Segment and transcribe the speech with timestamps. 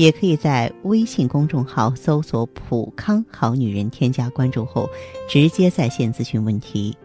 [0.00, 4.88] 也可以在微信公众号搜索“普康好女人”，添加关注后，
[5.28, 6.96] 直接在线咨询问题。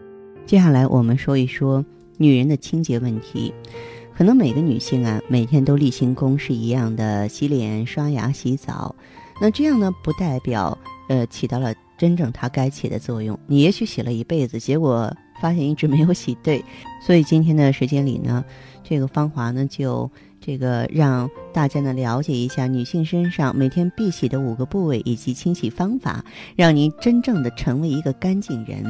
[0.46, 1.84] 接下来我们说一说
[2.16, 3.52] 女人的清洁问题。
[4.16, 8.96] 可能每个女性啊，每天都例行公事一样的洗脸、刷牙、洗澡，
[9.42, 10.78] 那这样呢，不代表
[11.10, 13.38] 呃起到了真正它该起的作用。
[13.46, 16.64] 你也许洗了一辈子，结果发现一直没有洗对。
[17.02, 18.42] 所以今天的时间里呢，
[18.82, 20.10] 这个芳华呢就。
[20.38, 26.22] 这个让大家呢了解一下女性身上每天必洗的五个部位以及清洗方法，
[26.54, 28.84] 让您真正的成为一个干净人。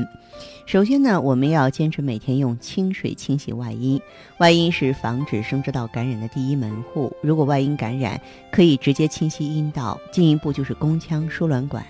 [0.67, 4.01] 首先呢，我们要坚持每天用清水清洗外阴，
[4.39, 7.13] 外阴是防止生殖道感染的第一门户。
[7.23, 11.87] 如果外阴感染，可以直接清洗阴道，进一步就是宫腔、输卵管。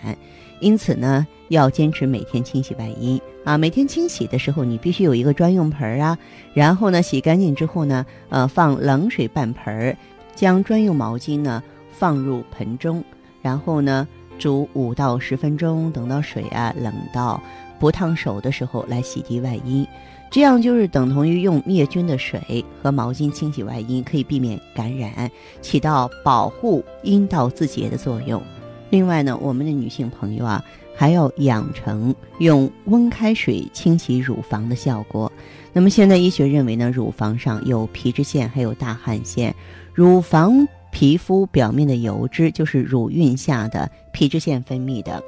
[0.60, 3.56] 因此呢，要坚持每天清洗外阴啊。
[3.56, 6.18] 每天清洗的时候，你必须有一个专用盆儿啊。
[6.52, 9.96] 然后呢，洗干净之后呢，呃，放冷水半盆儿，
[10.36, 13.02] 将专用毛巾呢放入盆中，
[13.42, 14.06] 然后呢
[14.38, 17.42] 煮五到十分钟，等到水啊冷到
[17.80, 19.84] 不烫手的时候来洗涤外阴。
[20.28, 25.30] 这样就是等同于用灭菌的水和毛巾清洗外阴，可以避免感染，
[25.62, 28.42] 起到保护阴道自洁的作用。
[28.90, 30.62] 另外呢，我们的女性朋友啊，
[30.96, 35.30] 还要养成用温开水清洗乳房的效果。
[35.72, 39.54] 那么现在医学认为呢，乳房上有皮脂腺，还有大汗腺，
[39.96, 45.22] 乳房皮肤表面的油脂就是乳晕下的皮脂腺分泌的。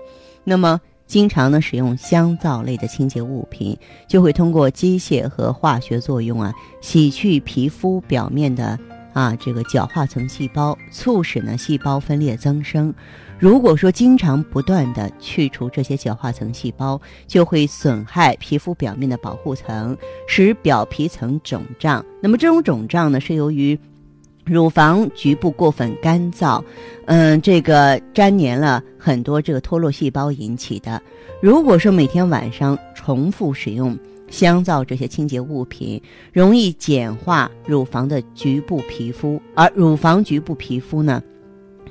[0.44, 3.74] 那么经常呢使用香皂类的清洁物品，
[4.06, 8.78] 就会通过机械和化学作用啊，洗去皮肤表面的
[9.14, 12.92] 啊这个角化层细胞，促使呢细胞分裂增生。
[13.38, 22.04] 如果说经常不断的去除这些角化层细胞，就会损害皮肤表面的保护层，使表皮层肿胀。
[22.20, 23.78] 那么这种肿胀呢，是由于
[24.48, 26.62] 乳房局部过分干燥，
[27.06, 31.00] 嗯，这个粘连了很多这个脱落细胞引起的。
[31.40, 33.96] 如果说每天晚上重复使用
[34.28, 36.00] 香皂这些清洁物品，
[36.32, 41.22] 容易简化乳房的局部皮肤，而乳房局部皮肤呢？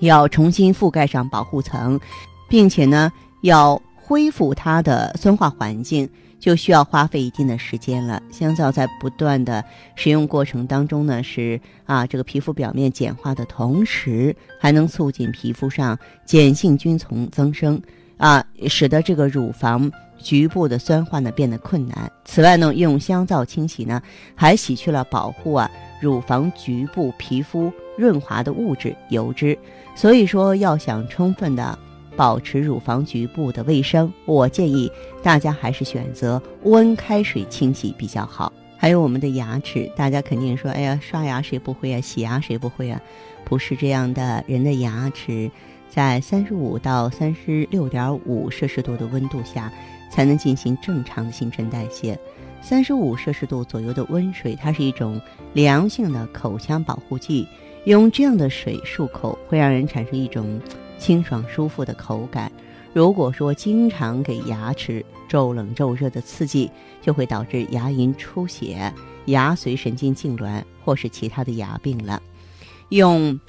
[0.02, 2.00] 要重新覆盖上保护层，
[2.48, 6.08] 并且呢，要恢复它的酸化环境，
[6.40, 8.22] 就需要花费一定的时间了。
[8.32, 9.64] 香皂在不断的
[9.96, 17.82] 使用过程当中呢，是啊，这个皮肤表面简化的同时，还能促进皮肤上碱性菌丛增生，
[18.18, 22.12] 啊，使得这个乳房局部的酸化呢变得困难。
[22.26, 24.02] 此外呢，用香皂清洗呢，
[24.36, 25.70] 还洗去了保护啊
[26.02, 29.58] 乳房局部皮肤润滑的物质油脂。
[29.96, 31.78] 所以说，要想充分的
[32.18, 34.92] 保持乳房局部的卫生，我建议
[35.24, 38.52] 大家还是选择温开水清洗比较好。
[38.76, 42.02] 还有我们的牙齿，大家肯定说：“哎呀，刷牙谁不会啊？
[42.02, 43.00] 洗牙谁不会啊？”
[43.46, 45.50] 不是这样的，人的牙齿
[45.90, 49.72] 在三十五到三十六点五摄氏度的温度下
[50.12, 52.20] 才能进行正常的新陈代谢。
[52.62, 55.22] 三十五摄氏度左右的温水，它是一种
[55.54, 57.48] 良性的口腔保护剂。
[57.86, 60.60] 用这样的水漱口，会让人产生一种
[60.98, 62.52] 清爽舒服的口感。
[62.94, 66.70] 如果说经常给牙齿骤冷骤热的刺激，
[67.02, 68.92] 就会导致牙龈出血、
[69.26, 72.22] 牙髓神经痉挛或是其他的牙病了。
[72.90, 73.40] 用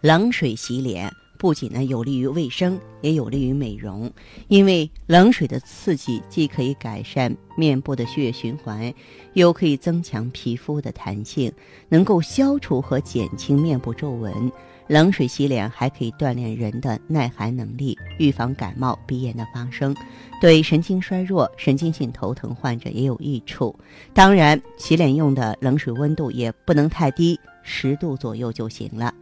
[0.00, 1.12] 冷水洗脸。
[1.40, 4.12] 不仅呢有利于卫生，也有利于美容，
[4.48, 8.92] 因为冷水的刺激既可以改善面部的血液循环，
[9.32, 11.50] 又可以增强皮肤的弹性，
[11.88, 14.52] 能够消除和减轻面部皱纹。
[14.86, 19.96] 冷水洗脸还可以锻炼人的耐寒能力，预防感冒、鼻炎的发生，
[20.42, 23.74] 对神经衰弱、神经性头疼患者也有益处。
[24.12, 29.14] 当然，洗脸用的冷水温度也不能太低，十度左右就行了。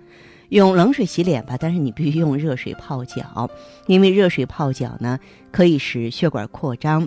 [0.50, 3.50] 用冷水洗脸吧，但是你必须用热水泡脚，
[3.86, 5.18] 因为热水泡脚呢，
[5.50, 7.06] 可以使血管扩张，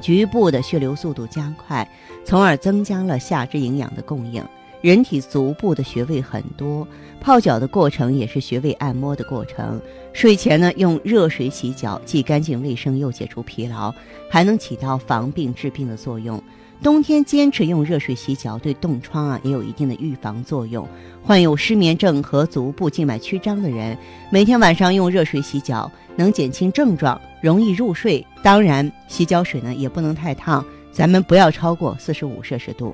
[0.00, 1.86] 局部的血流速度加快，
[2.24, 4.42] 从而增加了下肢营养的供应。
[4.80, 6.88] 人体足部的穴位很多，
[7.20, 9.80] 泡脚的过程也是穴位按摩的过程。
[10.12, 13.94] 睡前呢，用热水洗脚，既干净卫生，又解除疲劳，
[14.28, 16.42] 还能起到防病治病的作用。
[16.82, 20.86] 冬天坚持用热水洗脚，对冻疮啊也有一定的预防作用。
[21.22, 23.96] 患有失眠症和足部静脉曲张的人，
[24.32, 28.26] 每天晚上用热水洗脚，能减轻症状，容易入睡。
[28.42, 32.92] 当然，洗脚水呢也不能太烫，咱们不要超过四十五摄氏度。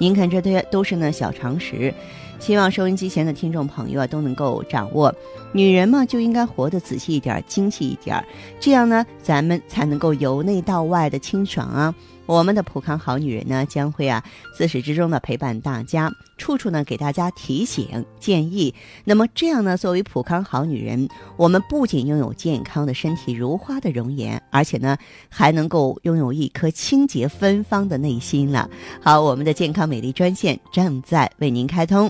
[0.00, 1.94] 您看，这些都是呢小常识。
[2.40, 5.14] 希望收音机前的听众朋友啊都能够掌握。
[5.52, 8.24] 女人嘛，就应该活得仔细一点、精细一点，
[8.58, 11.94] 这样呢，咱们才能够由内到外的清爽啊。
[12.30, 14.22] 我们的普康好女人呢，将会啊
[14.54, 18.72] 自始至终的陪伴大家，处处呢给大家提醒建议。
[19.04, 24.96] 那么这样呢，作为普康好女人，我们不仅拥有健康的身体、如花的容颜，而且呢，
[25.28, 28.70] 还能够拥有一颗清洁芬芳的内心了。
[29.02, 32.08] 好，我们的健康美丽专线正在为您开通。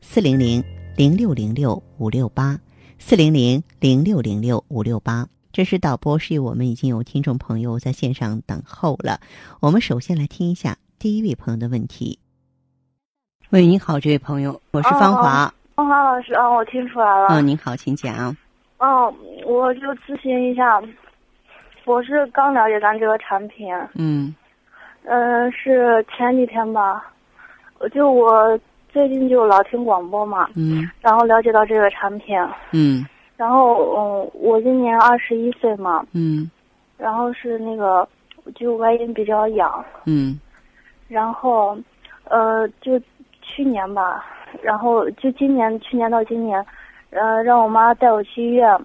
[0.00, 0.60] 四零零
[0.96, 2.58] 零六零六五六八，
[2.98, 5.24] 四零零零六零六五六八。
[5.52, 9.20] 这是导播示意我们已经有听众朋友在线上等候了。
[9.60, 12.18] 我们首先来听一下第一位朋友的问题。
[13.50, 15.52] 喂，你好，这位朋友，我是芳华。
[15.74, 17.26] 芳华老师啊，我听出来了。
[17.28, 18.34] 嗯，您好，请讲。
[18.78, 19.14] 嗯，
[19.44, 20.82] 我就咨询一下，
[21.84, 23.68] 我是刚了解咱这个产品。
[23.94, 24.34] 嗯。
[25.04, 27.12] 嗯，是前几天吧，
[27.92, 28.58] 就我。
[28.92, 32.36] 最近就老听广播嘛，嗯，然后了解到这个产品，
[32.72, 33.02] 嗯，
[33.36, 36.50] 然后嗯，我今年二十一岁嘛，嗯，
[36.96, 38.08] 然后是那个
[38.54, 40.38] 就外阴比较痒，嗯，
[41.08, 41.76] 然后
[42.24, 43.00] 呃就
[43.40, 44.24] 去年吧，
[44.62, 46.64] 然后就今年去年到今年，
[47.10, 48.80] 呃让我妈带我去医院。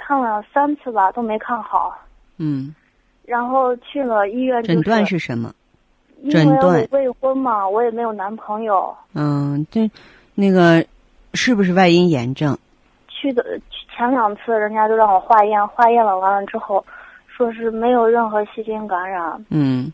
[0.00, 1.92] 看了三次吧都没看好，
[2.38, 2.72] 嗯，
[3.26, 5.52] 然后去了医院诊断是什么？
[6.22, 8.96] 因为我未婚嘛，我也没有男朋友。
[9.12, 9.90] 嗯，这，
[10.36, 10.82] 那个，
[11.34, 12.56] 是不是外阴炎症？
[13.20, 13.60] 去的
[13.94, 16.84] 前两次，人家都让我化验，化验了完了之后，
[17.26, 19.44] 说是没有任何细菌感染。
[19.50, 19.92] 嗯，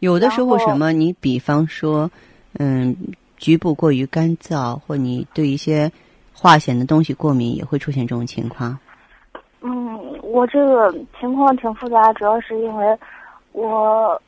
[0.00, 0.92] 有的时候什么？
[0.92, 2.10] 你比方说，
[2.58, 2.96] 嗯，
[3.36, 5.90] 局部过于干燥，或你对一些
[6.34, 8.76] 化险的东西过敏，也会出现这种情况。
[9.60, 12.98] 嗯，我这个情况挺复杂，主要是因为
[13.52, 14.20] 我。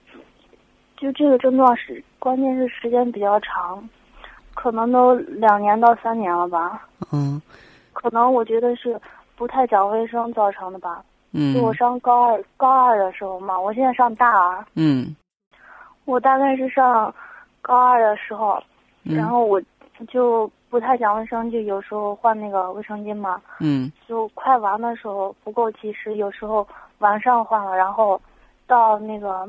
[0.96, 3.82] 就这个症状是，关键是时间比较长，
[4.52, 6.86] 可能都两年到三年了吧。
[7.10, 7.40] 嗯。
[8.00, 8.98] 可能我觉得是
[9.36, 11.04] 不太讲卫生造成的吧。
[11.32, 11.54] 嗯。
[11.54, 14.64] 就我上高二高二的时候嘛，我现在上大二。
[14.74, 15.14] 嗯。
[16.04, 17.14] 我大概是上
[17.60, 18.62] 高二的时候，
[19.02, 19.60] 然后我
[20.08, 23.40] 就不太讲卫生，就有时候换那个卫生巾嘛。
[23.58, 23.90] 嗯。
[24.08, 26.66] 就快完的时候不够及时，有时候
[26.98, 28.20] 晚上换了，然后
[28.66, 29.48] 到那个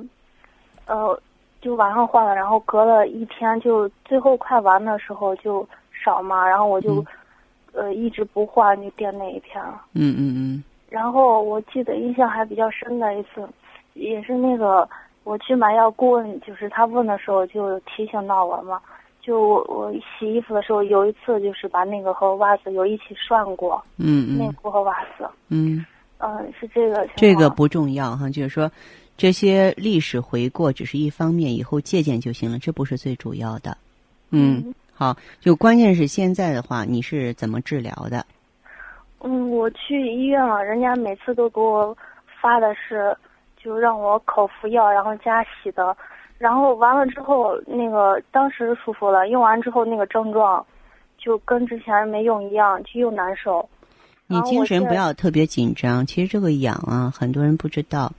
[0.86, 1.20] 呃。
[1.62, 7.06] 就晚上换了，然后隔了一天，就最后快完的时候就少嘛，然后我就，
[7.74, 9.82] 呃，一直不换，就垫那一片了。
[9.94, 10.64] 嗯嗯嗯。
[10.90, 13.48] 然后我记得印象还比较深的一次，
[13.94, 14.88] 也是那个
[15.24, 18.80] 我去买药，顾问就是他问的时候就提醒到我嘛，
[19.22, 23.84] 就我我洗衣服的时候有一次就是把那个和袜子有一起涮过。
[23.98, 24.38] 嗯嗯。
[24.38, 25.30] 内裤和袜子。
[25.50, 25.86] 嗯。
[26.20, 27.08] 嗯，是这个。
[27.16, 28.72] 这个不重要哈，就是说。
[29.18, 33.78] 这些历史回过只是一方面，以后借鉴就行了，这不是最主要的。
[34.32, 38.24] 嗯，好，就关键是现在的话，你是怎么治疗的？
[39.24, 41.98] 嗯，我去医院了，人家每次都给我
[42.40, 43.18] 发的是，
[43.58, 45.98] 就让我口服药，然后加洗的，
[46.38, 50.64] 然后完了之后，那个当时舒服了，用完之后那个症状
[51.18, 53.68] 就跟之前没用一样，就又难受。
[54.28, 58.14] 你精神不要特别紧张，其实这个痒啊，很多人不知道。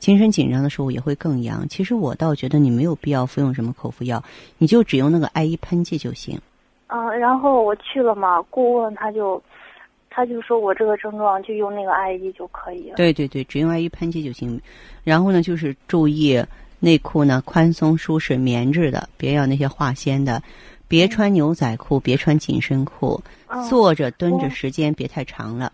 [0.00, 1.64] 精神紧张的时候也会更痒。
[1.68, 4.20] 其实我倒觉得你没有必要服用什么口服药，
[4.58, 6.36] 你就只用那个艾依喷剂就行。
[6.88, 9.40] 嗯，然后我去了嘛，顾问他就，
[10.08, 12.92] 他就说我这个症状就用那个艾依就可以。
[12.96, 14.60] 对对对，只用艾依喷剂就行。
[15.04, 16.42] 然后呢，就是注意
[16.80, 20.42] 内裤呢宽松舒适棉质的，别要那些化纤的，
[20.88, 23.22] 别穿牛仔裤，别穿紧身裤，
[23.68, 25.70] 坐着蹲着时间别太长了。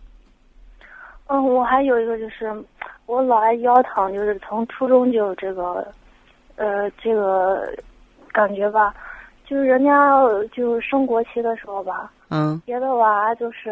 [1.27, 2.53] 嗯，我还有一个就是。
[3.07, 5.87] 我老爱腰疼，就是从初中就这个，
[6.57, 7.73] 呃，这个
[8.33, 8.93] 感觉吧，
[9.45, 9.95] 就是人家
[10.53, 13.71] 就升国旗的时候吧，嗯，别的娃就是，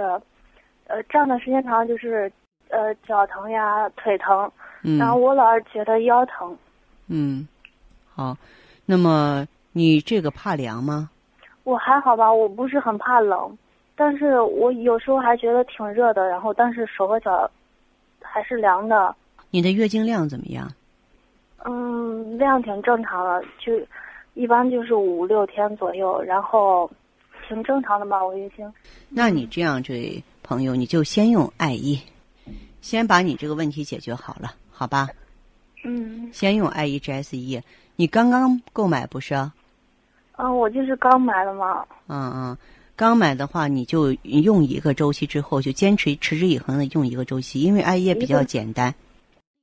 [0.86, 2.30] 呃，站的时间长就是
[2.68, 4.48] 呃脚疼呀、腿疼，
[4.84, 6.56] 嗯，然后我老是觉得腰疼。
[7.08, 7.48] 嗯，
[8.14, 8.36] 好，
[8.86, 11.10] 那么你这个怕凉吗？
[11.64, 13.58] 我还好吧，我不是很怕冷，
[13.96, 17.50] 但是我有时候还觉得挺热的，然后但是手和脚
[18.20, 19.14] 还是凉的。
[19.50, 20.70] 你的月经量怎么样？
[21.64, 23.72] 嗯，量挺正常的，就
[24.34, 26.90] 一般就是五六天左右，然后
[27.48, 28.70] 挺正常的吧，我月经。
[29.08, 31.98] 那你这样，这位朋友，你就先用艾依，
[32.80, 35.08] 先把你这个问题解决好了，好吧？
[35.84, 37.60] 嗯先用 I E G S E。
[37.96, 39.34] 你刚刚购买不是？
[40.36, 41.86] 嗯，我就是刚买的嘛。
[42.08, 42.58] 嗯嗯，
[42.96, 48.94] 刚买的话，你就用一个周期之后，就坚持持之以恒的用一个周期，因为艾叶比较简单。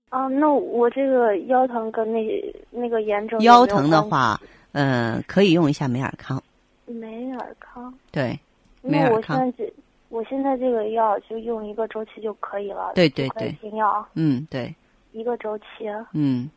[0.10, 4.38] 啊，那我这个腰疼跟那那个炎症腰疼的话，
[4.74, 6.42] 嗯、可以用一下美尔康。
[6.86, 7.94] 美尔康。
[8.12, 8.38] 对，
[8.82, 9.38] 美那尔康。
[9.38, 9.74] 我现在这
[10.10, 12.92] 我现在这个药就用一个周期就可以了。
[12.96, 14.76] 对对对停药嗯，对，
[15.14, 15.64] 一个周期。
[16.12, 16.50] 嗯，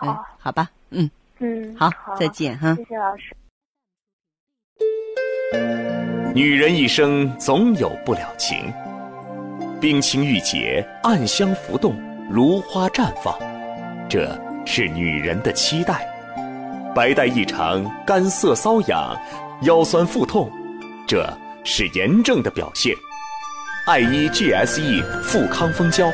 [0.00, 2.74] 哎好，，好吧，嗯，嗯，好，好，再见哈。
[2.74, 3.34] 谢谢老师。
[6.32, 8.72] 女人一生总有不了情，
[9.80, 13.36] 冰清玉洁，暗香浮动，如花绽放，
[14.08, 16.06] 这是女人的期待。
[16.94, 19.16] 白带异常，干涩瘙痒，
[19.62, 20.48] 腰酸腹痛，
[21.04, 21.28] 这
[21.64, 22.94] 是炎症的表现。
[23.86, 26.12] 爱依 GSE 富康蜂胶，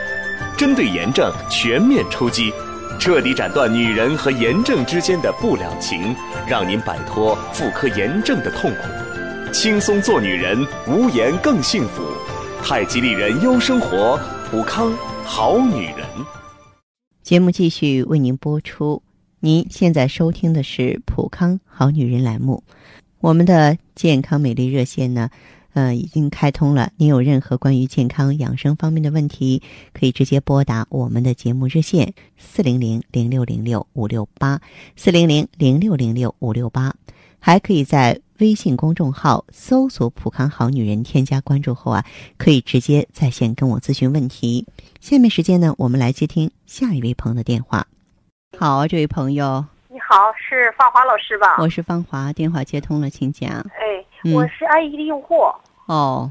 [0.56, 2.50] 针对炎症全面出击，
[2.98, 6.16] 彻底斩断女人和炎症之间的不了情，
[6.48, 8.88] 让您摆脱妇科炎症的痛苦。
[9.58, 12.02] 轻松做女人，无颜更幸福。
[12.62, 14.20] 太极丽人优生活，
[14.50, 14.92] 普康
[15.24, 16.06] 好女人。
[17.22, 19.02] 节目继续为您播出。
[19.40, 22.62] 您现在收听的是《普康好女人》栏目，
[23.20, 25.30] 我们的健康美丽热线呢，
[25.72, 26.92] 呃，已经开通了。
[26.98, 29.62] 您有任何关于健康养生方面的问题，
[29.94, 34.60] 可以直接拨打我们的节目热线四零零零六零六五六八
[34.96, 36.94] 四零零零六零六五六八，
[37.38, 42.04] 还可以在微信公众号搜索“普康好女人”，添加关注后啊，
[42.36, 44.66] 可以直接在线跟我咨询问题。
[45.00, 47.86] 下面时间呢，我们来接听下一位朋友的电话。
[48.58, 51.56] 好，这位朋友，你好，是芳华老师吧？
[51.58, 53.50] 我是芳华，电话接通了，请讲。
[53.50, 55.36] 哎，嗯我是爱姨的用户，
[55.86, 56.30] 哦，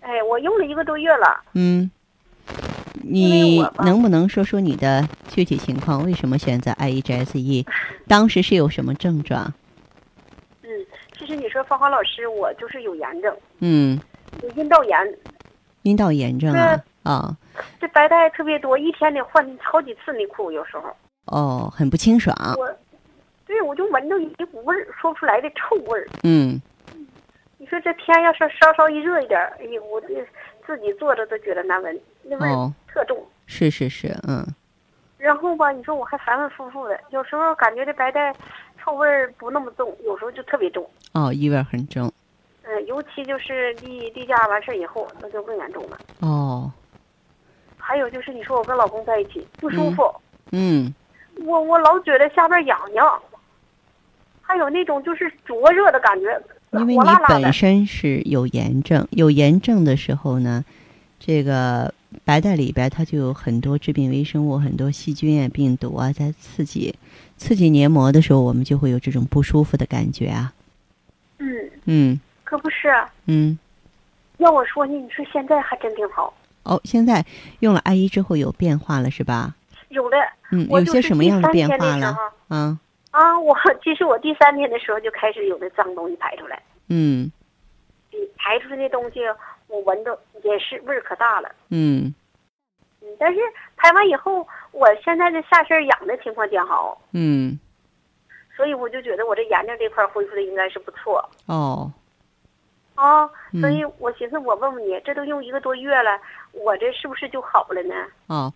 [0.00, 1.42] 哎，我用了一个多月了。
[1.54, 1.90] 嗯，
[3.02, 6.04] 你能不能说说你的具体情况？
[6.04, 7.66] 为什么选择 IEGSE？
[8.06, 9.52] 当时是有什么症状？
[11.12, 14.00] 嗯，其实你说芳华老师，我就是有炎症，嗯，
[14.42, 15.18] 有阴道炎，
[15.82, 17.36] 阴道炎症啊，啊、
[17.80, 20.94] 这白带特别多，一天得换好几次内裤，有时候。
[21.26, 22.34] 哦，很不清爽。
[22.58, 22.68] 我，
[23.46, 26.08] 对我就闻着一股味儿，说不出来的臭味儿。
[26.24, 26.60] 嗯，
[27.58, 30.08] 你说这天要是稍稍一热一点儿，哎呦，我这
[30.66, 33.16] 自己坐着都觉得难闻，那味儿哦，特重。
[33.46, 34.44] 是是是，嗯。
[35.18, 38.34] 然后吧，你说我还反反复复的，有时候感觉这白带
[38.82, 40.84] 臭味儿不那么重，有时候就特别重。
[41.12, 42.12] 哦，异味很重。
[42.64, 45.98] 嗯，尤其就是例例假完事儿以后，那就更严重了。
[46.20, 46.70] 哦，
[47.76, 50.02] 还有就是，你说我跟老公在一起不舒服，
[50.52, 50.92] 嗯
[51.44, 53.22] 我我老觉得下边痒痒，
[54.40, 56.40] 还有那种就是灼热的感觉，
[56.72, 57.52] 因为你本。
[57.52, 60.64] 身是有炎症，有炎症的时候呢，
[61.18, 61.92] 这个
[62.24, 66.94] 白带里边它就有很多致病微生物、很多细菌啊、病毒啊在刺激，
[67.42, 70.52] 刺激黏膜的时候，我们就会有这种不舒服的感觉啊。
[71.38, 72.88] 嗯，嗯可不是。
[73.26, 73.58] 嗯，
[74.38, 76.32] 要我说呢，你说现在还真挺好，
[76.62, 77.24] 哦，现在
[77.58, 79.56] 用了艾依之后有变化了是吧？
[79.88, 80.16] 有的。
[80.52, 82.20] 嗯，有些什么样的变化了的时候？
[82.50, 82.78] 嗯
[83.10, 87.30] 啊，我 其实我第三天的时候就开始有那脏东西排出来，嗯
[88.12, 89.20] 你排出来那东西
[89.66, 91.48] 我闻着也是味儿可大了。
[91.70, 92.14] 嗯嗯，
[93.18, 93.40] 但是
[93.76, 97.58] 排完以后，我现在的下身痒的情况挺好，嗯，
[98.56, 101.90] 所以我就觉得我这炎症这块恢复的应该是不错哦，
[102.94, 103.24] 啊。
[103.52, 106.18] 嗯所以我寻思我问问你，这都用一个多月了，
[106.52, 107.94] 我这是不是就好了呢？
[108.28, 108.52] 哦，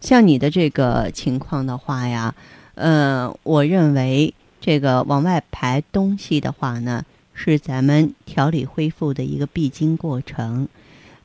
[0.00, 2.34] 像你的这个情况的话呀，
[2.74, 7.04] 呃，我认为这个往外排东西的话呢，
[7.34, 10.68] 是咱们调理恢复的一个必经过程。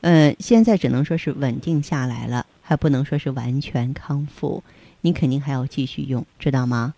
[0.00, 4.62] 呃，现在只能说是稳定下来了，还不能说是完全康复。
[5.00, 6.92] 你肯定还要继续用，知道吗？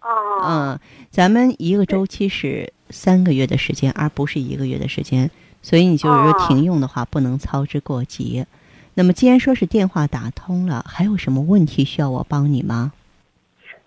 [0.00, 0.08] 哦，
[0.44, 0.80] 嗯，
[1.10, 5.28] 咱们一个周期是三个月的时间，而不是一个月的时间，
[5.60, 8.46] 所以你就是说哦停用的话，不能操之过急。
[8.94, 12.92] 那么，既然说是电话打通了，还有什么问题需要我帮你吗？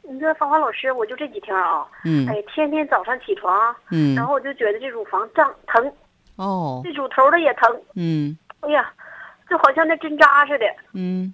[0.02, 5.90] 你说芳华老师，我就这几天啊，嗯哎，天天早上起床，嗯然后我就觉得这乳房胀疼，
[6.36, 8.92] 哦这乳头的也疼，嗯哎呀，
[9.50, 10.66] 就好像那针扎似的。
[10.94, 11.34] 嗯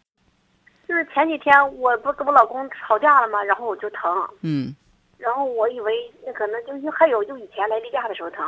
[0.88, 4.76] 就是前几天我不跟我老公吵架了嘛，然后我就疼，嗯
[5.18, 5.94] 然后我以为
[6.26, 8.44] 那可能就是还有就以前来例假的时候疼，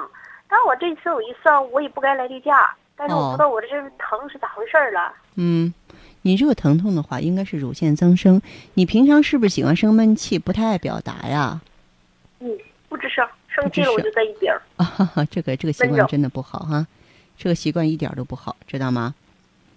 [0.50, 3.68] 但我这次我一算，我也不该来例假，但是我不知道我这
[3.98, 5.14] 疼是咋回事儿了。
[5.36, 5.74] 嗯，
[6.24, 8.42] 你这个疼痛的话，应该是乳腺增生。
[8.74, 11.62] 你平常是不是喜欢生闷气，不太爱表达呀？
[12.40, 12.50] 嗯，
[12.90, 14.62] 不吱声，生气了我就在一边儿。
[14.76, 16.86] 啊哈哈，这个这个习惯真的不好哈，
[17.38, 19.16] 这个习惯一点儿都不好，知道吗？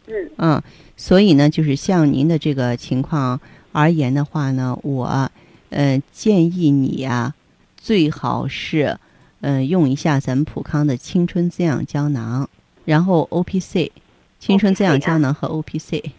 [0.06, 0.62] 嗯嗯，
[0.96, 3.40] 所以呢，就是像您的这个情况
[3.72, 5.30] 而言的话呢，我
[5.70, 7.34] 呃建议你啊、
[7.76, 8.98] 最好是
[9.40, 12.48] 嗯、呃用一下咱们普康的青春滋养胶囊，
[12.84, 13.90] 然后 O P C，
[14.38, 16.12] 青春滋养 OPC 啊胶囊和 O P C，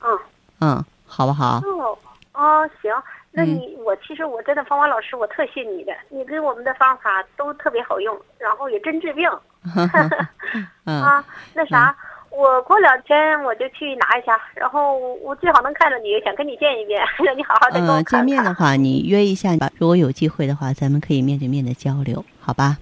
[0.00, 0.18] 嗯。
[0.60, 1.60] 嗯，好不好？
[1.64, 1.96] 哦
[2.34, 2.92] 哦，行，
[3.32, 9.28] 那嗯你、我其实我真的芳华老师，我特信你的，你给我们的方法都特别好用，然后也真治病、
[10.84, 11.24] 嗯，啊。
[11.54, 11.96] 那啥，
[12.40, 18.26] 我过两天我就去拿一下，然后我最好能看着你，想跟你见一面，让 你好好的跟我呃，看看。
[18.26, 19.70] 见面的话，你约一下吧。
[19.76, 22.78] 如果有机会的话，咱们可以面对面的交流，好吧？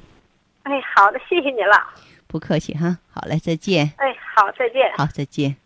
[0.63, 1.77] 哎，好的，谢谢你了。
[2.29, 2.97] 不客气哈。
[3.11, 3.91] 好嘞，再见。
[3.97, 4.93] 哎，好，再见。
[4.97, 5.57] 好，再见。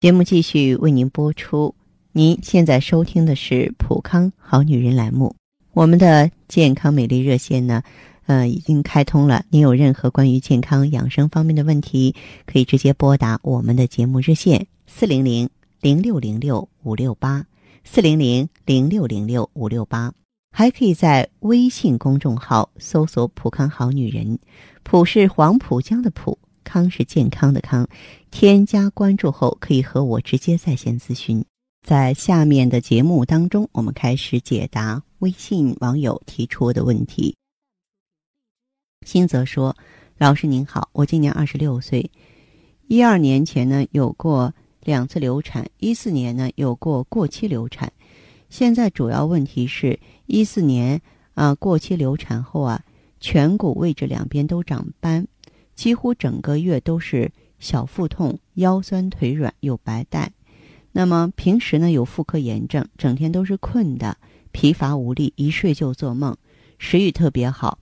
[0.00, 1.74] 节目继续为您播出。
[2.12, 5.34] 您现在收听的是《普康好女人》栏目，
[5.72, 7.82] 我们的健康美丽热线呢，
[8.28, 9.42] 呃，已经开通了。
[9.48, 15.48] 您有任何关于健康养生方面的问题，可以直接拨打我们的节目热线四零零
[15.80, 17.42] 零六零六五六八
[17.84, 20.12] 四零零零六零六五六八，
[20.50, 24.38] 还可以在微信公众号搜索“普康好女人”，
[24.84, 27.88] 普是黄浦江的浦，康是健康的康。
[28.30, 31.42] 添加关注后，可以和我直接在线咨询。
[31.86, 37.37] 在下面的节目当中，我们开始解答微信网友提出的问题。
[39.06, 39.76] 新泽说
[40.18, 42.10] ：“老师您好，我今年二十六岁，
[42.88, 44.52] 一二年前呢有过
[44.82, 47.92] 两次流产，一四年呢有过过期流产。
[48.50, 51.00] 现在主要问题是一四年
[51.34, 52.82] 啊过期流产后啊，
[53.20, 55.26] 颧骨位置两边都长斑，
[55.74, 60.32] 几乎整个月都是小腹痛、腰酸腿软有白带。
[60.92, 64.18] 那么平时呢有妇科炎症，整天都是困的，
[64.50, 66.36] 疲乏无力，一睡就做梦，
[66.78, 67.78] 食欲特别好，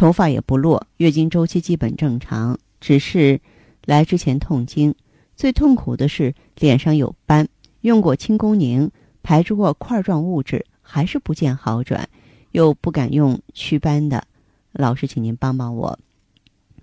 [0.00, 3.38] 头发也不落，月经周期基本正常，只是
[3.84, 4.94] 来之前痛经。
[5.36, 7.46] 最痛苦的是脸上有斑，
[7.82, 8.90] 用过清宫宁，
[9.22, 12.08] 排出过块状物质，还是不见好转，
[12.52, 14.24] 又不敢用祛斑的。
[14.72, 15.98] 老师，请您帮帮我。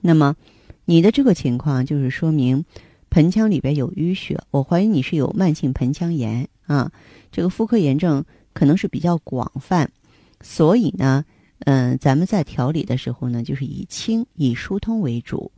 [0.01, 0.35] 那么，
[0.85, 2.65] 你的这个情况就是说明
[3.09, 6.91] 盆腔里边有淤血，我怀疑你是有慢性盆腔炎啊。
[7.31, 9.89] 这个妇科炎症可能是比较广泛，
[10.41, 11.25] 所以呢，
[11.69, 15.51] 嗯、咱们在调理的时候呢，就是以清以疏通为主。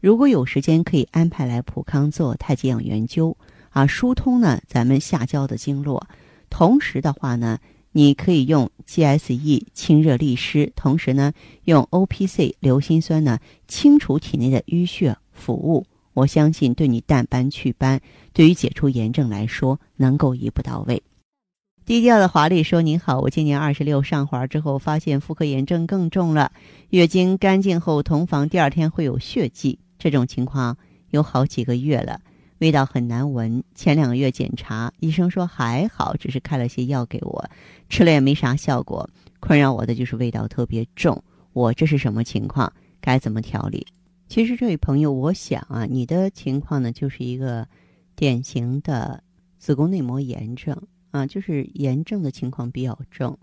[0.00, 3.32] 如果有时间，可以安排来普康做太极养元灸
[3.70, 6.04] 啊，疏通呢咱们下焦的经络。
[6.50, 7.60] 同时的话呢，
[7.92, 11.32] 你可以用 GSE 清热利湿，同时呢
[11.66, 15.86] 用 OPC 硫辛酸呢清除体内的淤血腐物。
[16.12, 18.00] 我相信对你淡斑祛斑，
[18.32, 21.00] 对于解除炎症来说能够一步到位。
[21.84, 26.52] 低调的华丽说：“您好，我今年二十六，上环之后发现妇科炎症更重了，
[26.90, 30.76] 月经干净后同房第二天会有血迹，这种情况
[31.10, 32.20] 有好几个月了，
[32.58, 33.64] 味道很难闻。
[33.74, 37.44] 前两个月检查，医生说还好，只是开了些药给我，
[37.88, 39.10] 吃了也没啥效果。
[39.40, 41.20] 困扰我的就是味道特别重，
[41.52, 42.72] 我这是什么情况？
[43.00, 43.84] 该怎么调理？”
[44.28, 47.66] 其实这位朋友，我想啊，你的情况呢，就是一个
[48.14, 49.20] 典型的
[49.58, 50.80] 子宫内膜炎症
[51.12, 53.38] 啊，就是炎症的情况比较重。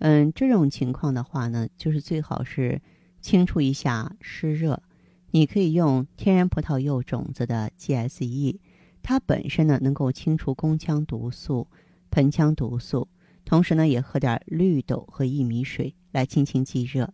[0.00, 2.82] 嗯，这种情况的话呢，就是最好是
[3.22, 4.82] 清除一下湿热。
[5.30, 8.58] 你可以用天然葡萄柚种子的 GSE，
[9.02, 11.66] 它本身呢能够清除宫腔毒素、
[12.10, 13.08] 盆腔毒素，
[13.44, 17.08] 同时呢也喝点绿豆和薏米水来清清积热。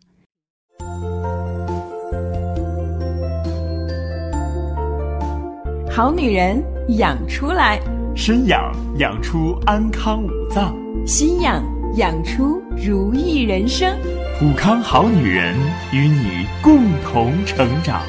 [5.90, 6.62] 好女人
[6.96, 7.78] 养出来，
[8.22, 11.64] 身养养出安康五脏，心养
[11.96, 13.96] 养出如意人生。
[14.38, 15.56] 普康好女人
[15.90, 18.02] 与你共同成长。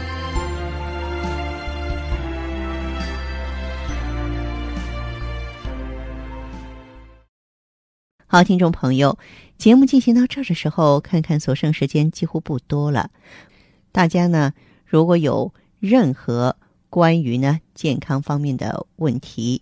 [8.27, 9.17] 好，听众朋友，
[9.57, 13.11] 节目进行到这儿的时候，看看所剩时间几乎不多了。
[13.93, 14.51] 大家呢，
[14.85, 16.57] 如果有任何
[16.89, 19.61] 关于呢健康方面的问题，